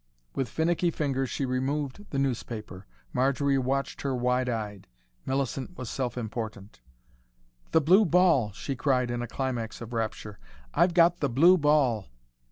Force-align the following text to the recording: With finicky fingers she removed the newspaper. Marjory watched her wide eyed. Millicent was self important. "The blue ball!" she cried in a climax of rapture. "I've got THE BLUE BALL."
With 0.33 0.49
finicky 0.49 0.89
fingers 0.89 1.29
she 1.29 1.45
removed 1.45 2.09
the 2.09 2.17
newspaper. 2.17 2.87
Marjory 3.13 3.59
watched 3.59 4.01
her 4.01 4.15
wide 4.15 4.49
eyed. 4.49 4.87
Millicent 5.27 5.77
was 5.77 5.91
self 5.91 6.17
important. 6.17 6.81
"The 7.69 7.81
blue 7.81 8.05
ball!" 8.05 8.51
she 8.51 8.75
cried 8.75 9.11
in 9.11 9.21
a 9.21 9.27
climax 9.27 9.79
of 9.79 9.93
rapture. 9.93 10.39
"I've 10.73 10.95
got 10.95 11.19
THE 11.19 11.29
BLUE 11.29 11.55
BALL." 11.59 12.07